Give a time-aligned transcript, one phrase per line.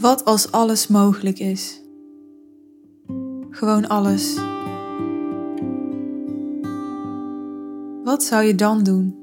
[0.00, 1.82] Wat als alles mogelijk is?
[3.50, 4.38] Gewoon alles.
[8.04, 9.18] Wat zou je dan doen?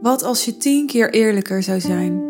[0.00, 2.22] Wat als je tien keer eerlijker zou zijn?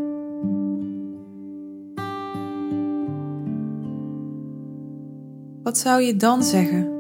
[5.62, 6.93] Wat zou je dan zeggen?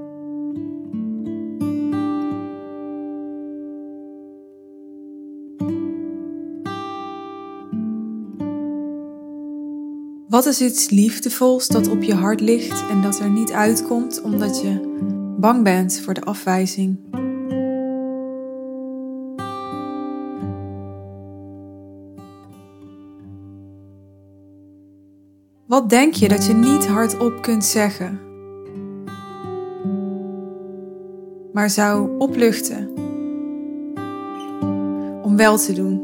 [10.28, 14.60] Wat is iets liefdevols dat op je hart ligt en dat er niet uitkomt omdat
[14.62, 14.80] je
[15.38, 16.98] bang bent voor de afwijzing?
[25.66, 28.20] Wat denk je dat je niet hardop kunt zeggen,
[31.52, 32.88] maar zou opluchten
[35.22, 36.03] om wel te doen?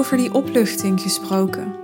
[0.00, 1.74] Over die opluchting gesproken.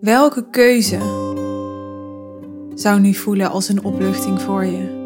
[0.00, 0.98] Welke keuze
[2.74, 5.02] zou nu voelen als een opluchting voor je?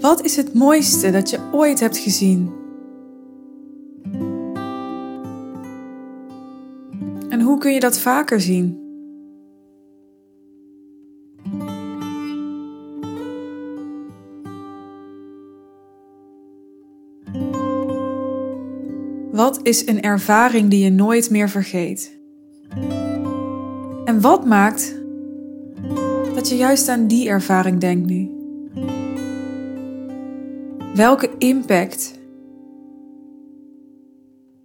[0.00, 2.52] Wat is het mooiste dat je ooit hebt gezien?
[7.28, 8.89] En hoe kun je dat vaker zien?
[19.40, 22.18] Wat is een ervaring die je nooit meer vergeet?
[24.04, 24.94] En wat maakt
[26.34, 28.30] dat je juist aan die ervaring denkt nu?
[30.94, 32.18] Welke impact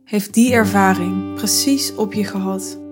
[0.03, 2.84] heeft die ervaring precies op je gehad?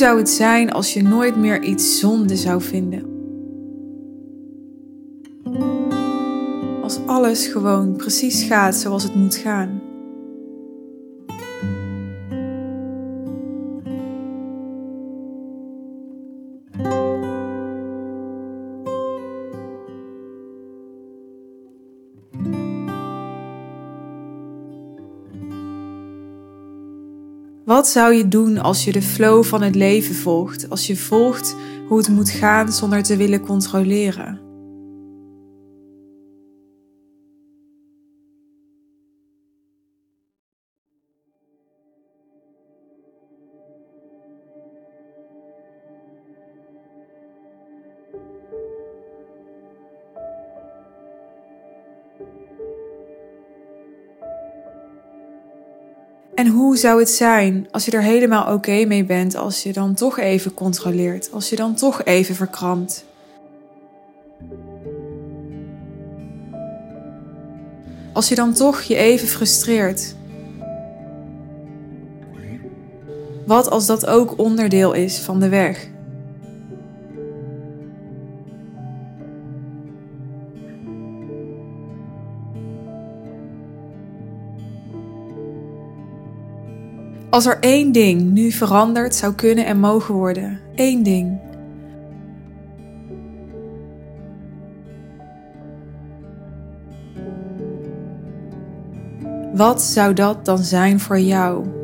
[0.00, 3.04] Zou het zijn als je nooit meer iets zonde zou vinden?
[6.82, 9.89] Als alles gewoon precies gaat zoals het moet gaan.
[27.80, 31.56] Wat zou je doen als je de flow van het leven volgt, als je volgt
[31.88, 34.49] hoe het moet gaan zonder te willen controleren?
[56.34, 59.94] En hoe zou het zijn als je er helemaal oké mee bent als je dan
[59.94, 63.04] toch even controleert, als je dan toch even verkrampt?
[68.12, 70.14] Als je dan toch je even frustreert?
[73.46, 75.88] Wat als dat ook onderdeel is van de weg?
[87.30, 91.40] Als er één ding nu veranderd zou kunnen en mogen worden, één ding.
[99.54, 101.79] Wat zou dat dan zijn voor jou?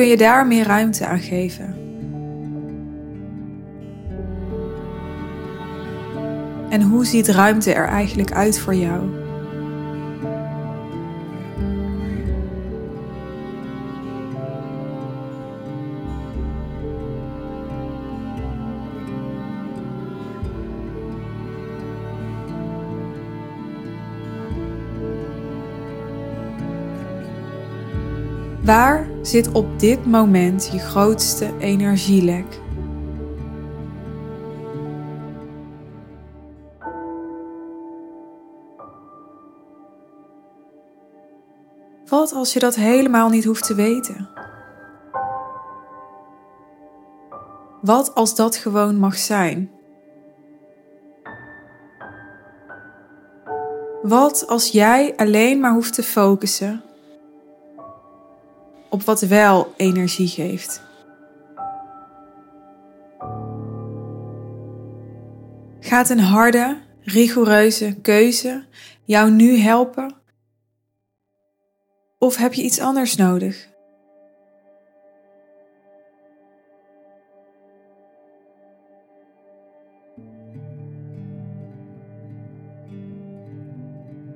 [0.00, 1.74] Kun je daar meer ruimte aan geven?
[6.70, 9.00] En hoe ziet ruimte er eigenlijk uit voor jou?
[28.64, 32.60] Waar zit op dit moment je grootste energielek.
[42.08, 44.28] Wat als je dat helemaal niet hoeft te weten?
[47.80, 49.70] Wat als dat gewoon mag zijn?
[54.02, 56.82] Wat als jij alleen maar hoeft te focussen
[58.90, 60.82] op wat wel energie geeft?
[65.80, 68.64] Gaat een harde, rigoureuze keuze
[69.04, 70.14] jou nu helpen?
[72.18, 73.68] Of heb je iets anders nodig?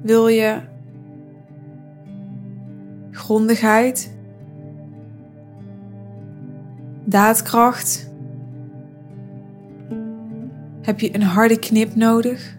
[0.03, 0.61] Wil je
[3.11, 4.13] grondigheid,
[7.14, 8.11] daadkracht?
[10.82, 12.56] Heb je een harde knip nodig?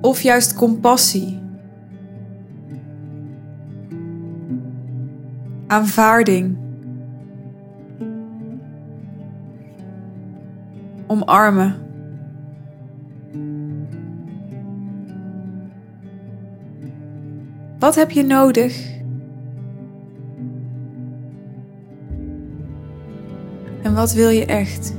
[0.00, 1.40] Of juist compassie?
[5.66, 6.56] Aanvaarding?
[11.06, 11.76] Omarmen?
[17.78, 19.01] Wat heb je nodig?
[23.92, 24.94] En wat wil je echt?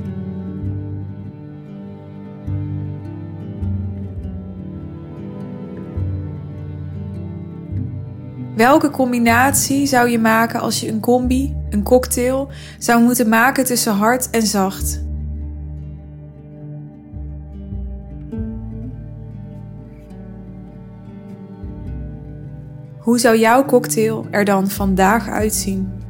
[8.56, 13.92] Welke combinatie zou je maken als je een combi, een cocktail, zou moeten maken tussen
[13.92, 15.02] hard en zacht?
[22.98, 26.03] Hoe zou jouw cocktail er dan vandaag uitzien?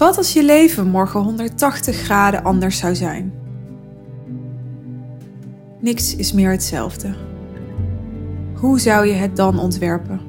[0.00, 3.32] Wat als je leven morgen 180 graden anders zou zijn?
[5.80, 7.14] Niks is meer hetzelfde.
[8.54, 10.20] Hoe zou je het dan ontwerpen?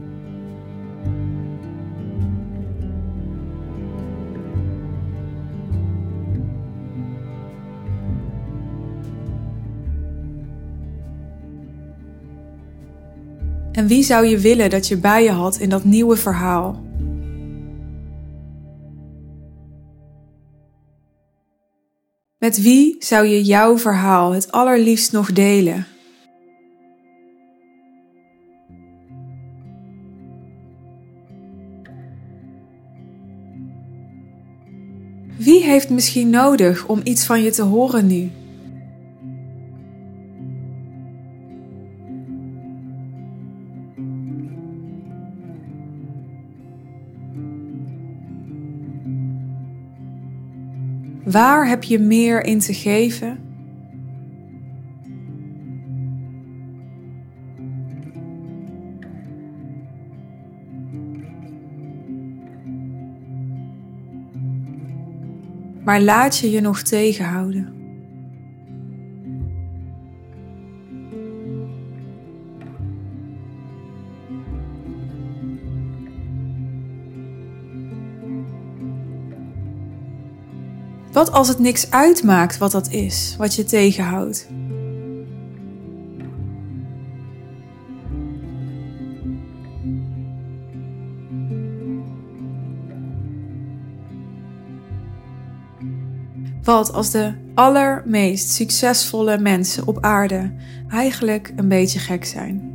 [13.71, 16.90] En wie zou je willen dat je bij je had in dat nieuwe verhaal?
[22.41, 25.87] Met wie zou je jouw verhaal het allerliefst nog delen?
[35.37, 38.31] Wie heeft misschien nodig om iets van je te horen nu?
[51.31, 53.39] Waar heb je meer in te geven?
[65.83, 67.80] Maar laat je je nog tegenhouden.
[81.11, 84.47] Wat als het niks uitmaakt wat dat is, wat je tegenhoudt?
[96.63, 100.53] Wat als de allermeest succesvolle mensen op aarde
[100.89, 102.70] eigenlijk een beetje gek zijn?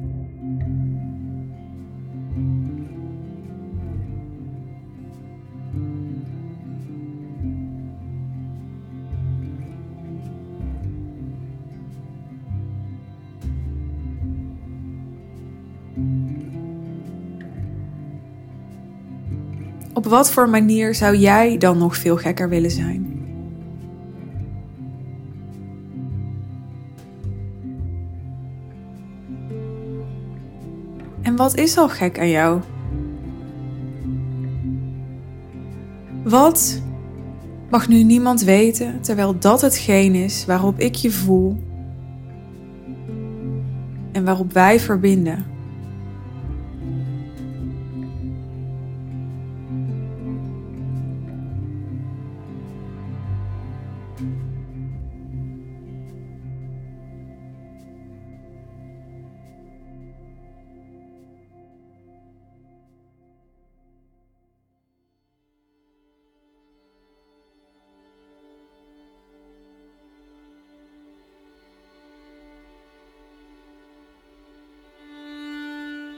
[19.92, 23.16] Op wat voor manier zou jij dan nog veel gekker willen zijn?
[31.22, 32.60] En wat is al gek aan jou?
[36.24, 36.82] Wat
[37.70, 41.62] mag nu niemand weten terwijl dat hetgeen is waarop ik je voel
[44.12, 45.55] en waarop wij verbinden?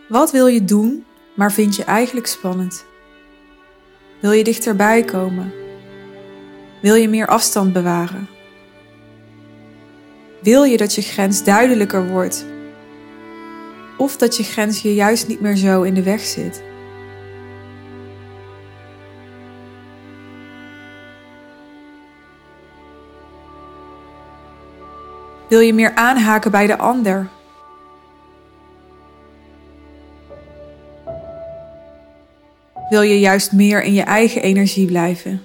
[0.09, 2.85] Wat wil je doen, maar vind je eigenlijk spannend?
[4.21, 5.53] Wil je dichterbij komen?
[6.83, 8.29] Wil je meer afstand bewaren?
[10.43, 12.45] Wil je dat je grens duidelijker wordt?
[13.97, 16.63] Of dat je grens je juist niet meer zo in de weg zit?
[25.49, 27.29] Wil je meer aanhaken bij de ander?
[32.89, 35.43] Wil je juist meer in je eigen energie blijven?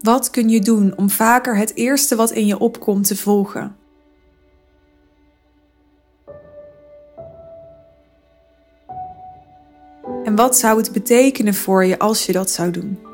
[0.00, 3.76] Wat kun je doen om vaker het eerste wat in je opkomt te volgen?
[10.24, 13.05] En wat zou het betekenen voor je als je dat zou doen?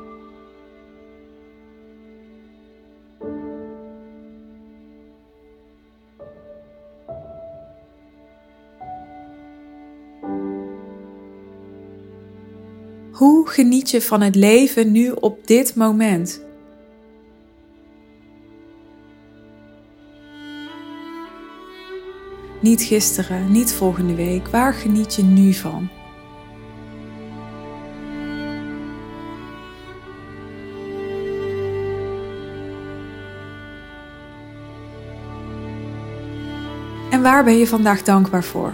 [13.53, 16.41] Geniet je van het leven nu op dit moment?
[22.61, 24.47] Niet gisteren, niet volgende week.
[24.47, 25.89] Waar geniet je nu van?
[37.09, 38.73] En waar ben je vandaag dankbaar voor?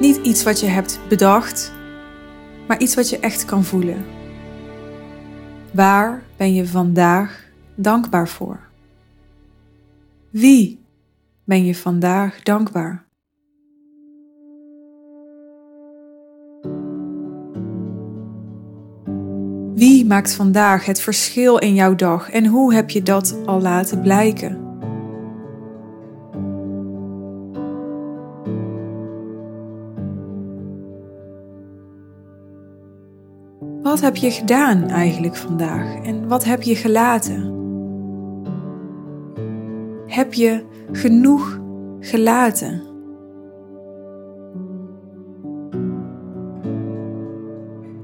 [0.00, 1.72] Niet iets wat je hebt bedacht,
[2.68, 4.04] maar iets wat je echt kan voelen.
[5.72, 8.60] Waar ben je vandaag dankbaar voor?
[10.30, 10.84] Wie
[11.44, 13.08] ben je vandaag dankbaar?
[19.74, 24.00] Wie maakt vandaag het verschil in jouw dag en hoe heb je dat al laten
[24.00, 24.69] blijken?
[33.60, 37.58] Wat heb je gedaan eigenlijk vandaag en wat heb je gelaten?
[40.06, 41.60] Heb je genoeg
[42.00, 42.82] gelaten?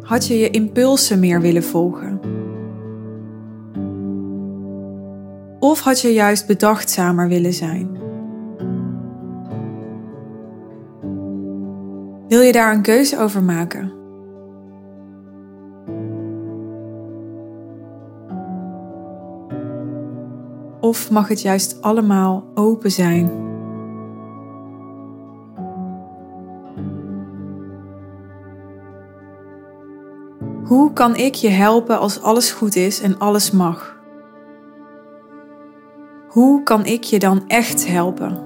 [0.01, 2.21] Had je je impulsen meer willen volgen?
[5.59, 7.99] Of had je juist bedachtzamer willen zijn?
[12.29, 14.06] Wil je daar een keuze over maken?
[20.87, 23.31] Of mag het juist allemaal open zijn?
[30.65, 33.99] Hoe kan ik je helpen als alles goed is en alles mag?
[36.29, 38.39] Hoe kan ik je dan echt helpen?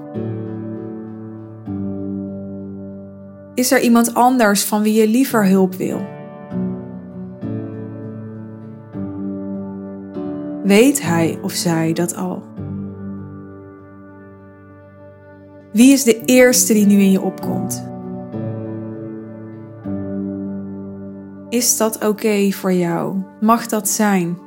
[3.53, 6.20] Is er iemand anders van wie je liever hulp wil?
[10.71, 12.43] Weet hij of zij dat al?
[15.71, 17.89] Wie is de eerste die nu in je opkomt?
[21.49, 23.21] Is dat oké voor jou?
[23.39, 24.37] Mag dat zijn?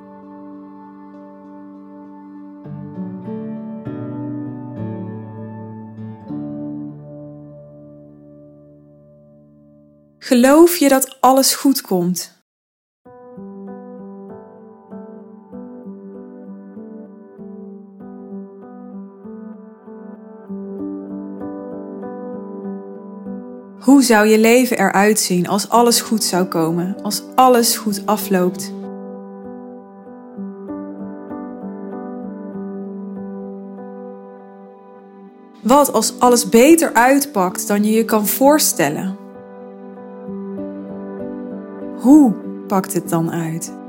[10.19, 12.34] Geloof je dat alles goed komt?
[24.05, 28.73] Zou je leven eruit zien als alles goed zou komen, als alles goed afloopt?
[35.63, 39.17] Wat als alles beter uitpakt dan je je kan voorstellen?
[42.01, 42.35] Hoe
[42.67, 43.84] pakt het dan uit?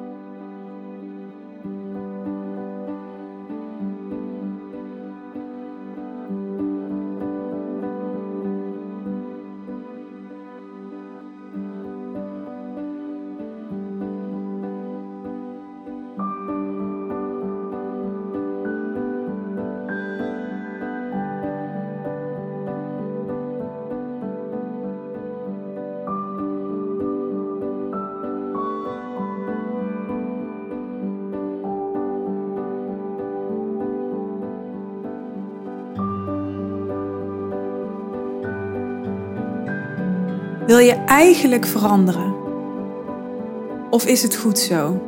[40.66, 42.34] Wil je eigenlijk veranderen?
[43.90, 45.02] Of is het goed zo?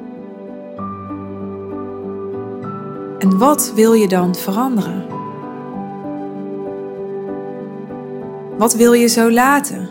[3.19, 5.05] En wat wil je dan veranderen?
[8.57, 9.89] Wat wil je zo laten?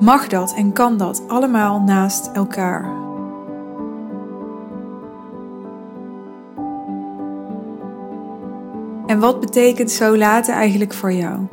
[0.00, 3.05] Mag dat en kan dat allemaal naast elkaar?
[9.16, 11.46] En wat betekent zo laten eigenlijk voor jou?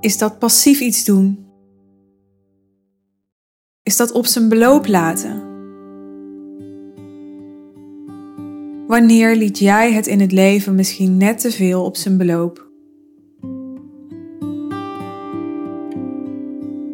[0.00, 1.46] Is dat passief iets doen?
[3.82, 5.42] Is dat op zijn beloop laten?
[8.86, 12.68] Wanneer liet jij het in het leven misschien net te veel op zijn beloop?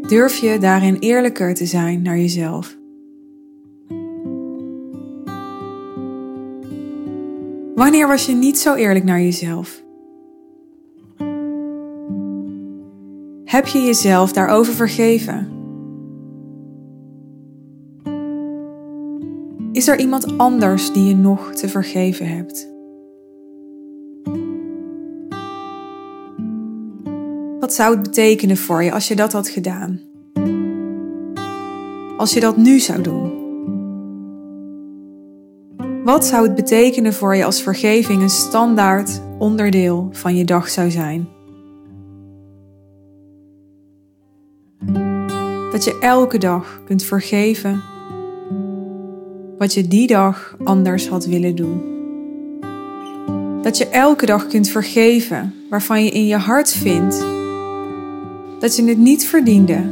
[0.08, 2.78] Durf je daarin eerlijker te zijn naar jezelf?
[7.80, 9.82] Wanneer was je niet zo eerlijk naar jezelf?
[13.44, 15.48] Heb je jezelf daarover vergeven?
[19.72, 22.68] Is er iemand anders die je nog te vergeven hebt?
[27.60, 30.00] Wat zou het betekenen voor je als je dat had gedaan?
[32.16, 33.39] Als je dat nu zou doen?
[36.10, 40.90] Wat zou het betekenen voor je als vergeving een standaard onderdeel van je dag zou
[40.90, 41.28] zijn?
[45.72, 47.82] Dat je elke dag kunt vergeven
[49.58, 51.82] wat je die dag anders had willen doen.
[53.62, 57.24] Dat je elke dag kunt vergeven waarvan je in je hart vindt
[58.58, 59.84] dat je het niet verdiende.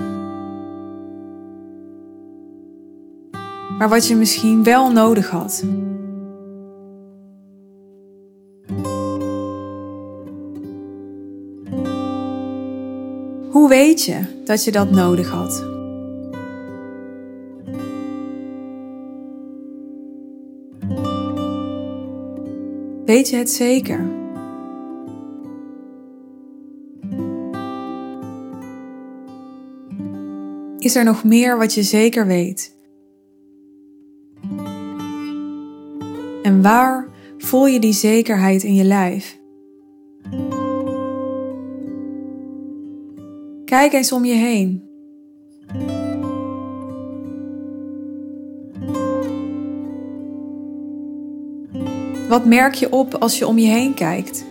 [3.78, 5.64] Maar wat je misschien wel nodig had.
[13.58, 15.66] Hoe weet je dat je dat nodig had?
[23.04, 24.10] Weet je het zeker?
[30.78, 32.76] Is er nog meer wat je zeker weet?
[36.42, 39.38] En waar voel je die zekerheid in je lijf?
[43.68, 44.82] Kijk eens om je heen.
[52.28, 54.44] Wat merk je op als je om je heen kijkt?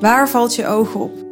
[0.00, 1.29] Waar valt je oog op?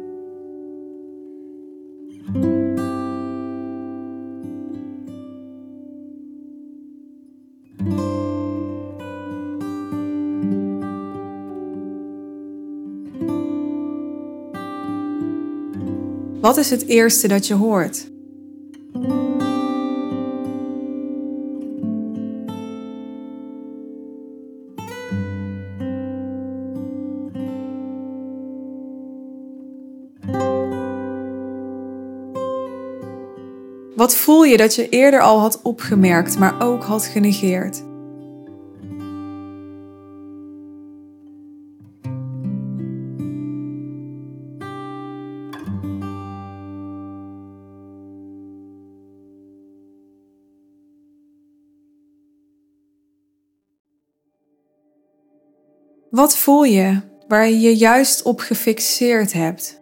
[16.49, 18.09] Wat is het eerste dat je hoort?
[33.95, 37.83] Wat voel je dat je eerder al had opgemerkt, maar ook had genegeerd?
[56.19, 59.81] Wat voel je waar je je juist op gefixeerd hebt?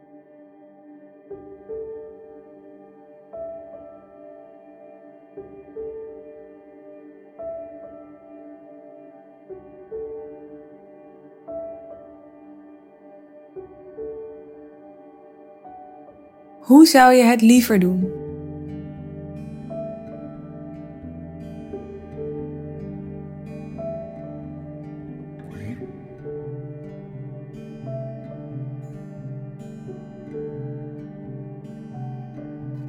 [16.59, 18.26] Hoe zou je het liever doen?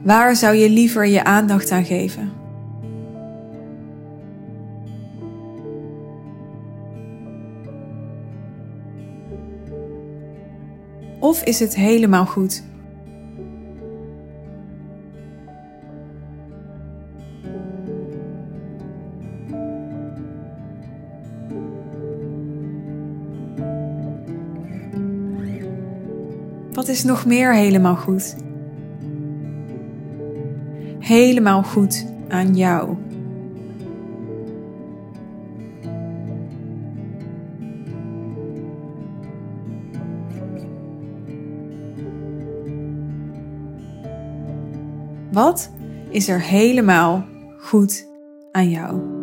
[0.09, 2.33] Waar zou je liever je aandacht aan geven?
[11.21, 12.63] Of is het helemaal goed?
[26.73, 28.48] Wat is nog meer helemaal goed?
[31.09, 32.97] Helemaal goed aan jou?
[45.33, 45.71] Wat
[46.11, 47.25] is er helemaal
[47.59, 48.07] goed
[48.53, 49.18] aan jou?